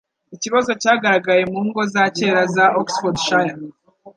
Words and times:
ikibazo 0.35 0.71
cyagaragaye 0.81 1.43
mu 1.51 1.59
ngo 1.67 1.81
za 1.93 2.03
kera 2.15 2.43
za 2.55 2.65
Oxfordshire 2.81 3.51